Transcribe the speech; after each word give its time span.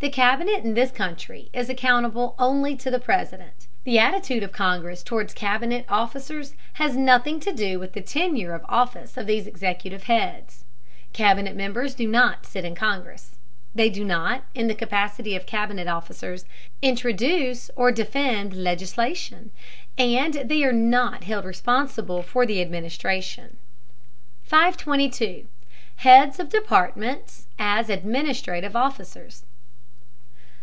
The 0.00 0.10
Cabinet 0.10 0.64
in 0.64 0.74
this 0.74 0.90
country 0.90 1.48
is 1.52 1.70
accountable 1.70 2.34
only 2.36 2.74
to 2.74 2.90
the 2.90 2.98
President. 2.98 3.68
The 3.84 4.00
attitude 4.00 4.42
of 4.42 4.50
Congress 4.50 5.00
toward 5.00 5.32
Cabinet 5.36 5.84
officers 5.88 6.54
has 6.72 6.96
nothing 6.96 7.38
to 7.38 7.52
do 7.52 7.78
with 7.78 7.92
the 7.92 8.00
tenure 8.00 8.52
of 8.52 8.64
office 8.68 9.16
of 9.16 9.28
these 9.28 9.46
executive 9.46 10.02
heads. 10.02 10.64
Cabinet 11.12 11.54
members 11.54 11.94
do 11.94 12.08
not 12.08 12.44
sit 12.46 12.64
in 12.64 12.74
Congress; 12.74 13.36
they 13.76 13.88
do 13.88 14.04
not, 14.04 14.42
in 14.56 14.66
the 14.66 14.74
capacity 14.74 15.36
of 15.36 15.46
Cabinet 15.46 15.86
officers, 15.86 16.46
introduce 16.82 17.70
or 17.76 17.92
defend 17.92 18.54
legislation; 18.54 19.52
and 19.96 20.34
they 20.34 20.64
are 20.64 20.72
not 20.72 21.22
held 21.22 21.44
responsible 21.44 22.22
for 22.22 22.44
the 22.44 22.60
administration. 22.60 23.56
522. 24.42 25.46
HEADS 25.98 26.40
OF 26.40 26.48
DEPARTMENTS 26.48 27.46
AS 27.56 27.88
ADMINISTRATIVE 27.88 28.74
OFFICERS. 28.74 29.44